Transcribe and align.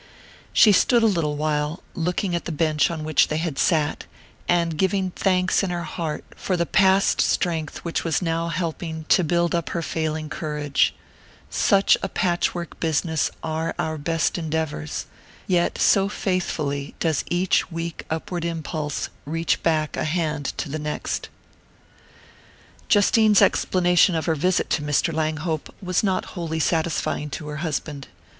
She 0.51 0.71
stood 0.71 1.03
a 1.03 1.05
little 1.05 1.35
while 1.37 1.83
looking 1.93 2.33
at 2.35 2.45
the 2.45 2.51
bench 2.51 2.89
on 2.89 3.03
which 3.03 3.27
they 3.27 3.37
had 3.37 3.59
sat, 3.59 4.05
and 4.47 4.75
giving 4.75 5.11
thanks 5.11 5.61
in 5.61 5.69
her 5.69 5.83
heart 5.83 6.25
for 6.35 6.57
the 6.57 6.65
past 6.65 7.21
strength 7.21 7.77
which 7.85 8.03
was 8.03 8.19
now 8.19 8.47
helping 8.47 9.05
to 9.09 9.23
build 9.23 9.53
up 9.53 9.69
her 9.69 9.83
failing 9.83 10.27
courage: 10.27 10.95
such 11.51 11.99
a 12.01 12.09
patchwork 12.09 12.79
business 12.79 13.29
are 13.43 13.75
our 13.77 13.99
best 13.99 14.39
endeavours, 14.39 15.05
yet 15.45 15.77
so 15.77 16.09
faithfully 16.09 16.95
does 16.99 17.23
each 17.27 17.71
weak 17.71 18.03
upward 18.09 18.43
impulse 18.43 19.09
reach 19.25 19.61
back 19.61 19.95
a 19.95 20.05
hand 20.05 20.45
to 20.57 20.67
the 20.67 20.79
next. 20.79 21.29
Justine's 22.89 23.39
explanation 23.39 24.15
of 24.15 24.25
her 24.25 24.33
visit 24.33 24.67
to 24.71 24.81
Mr. 24.81 25.13
Langhope 25.13 25.71
was 25.79 26.01
not 26.01 26.25
wholly 26.33 26.59
satisfying 26.59 27.29
to 27.29 27.49
her 27.49 27.57
husband. 27.57 28.07